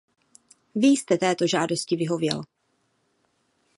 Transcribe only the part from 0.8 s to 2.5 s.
jste této žádosti vyhověl.